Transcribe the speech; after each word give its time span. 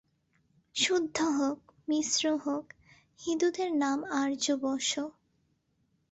শুদ্ধ 0.75 1.17
হোক, 1.37 1.59
মিশ্র 1.87 2.23
হোক, 2.37 2.65
হিঁদুদের 3.19 3.69
নাম 3.75 3.99
আর্য, 4.13 4.45
বস্। 4.61 4.91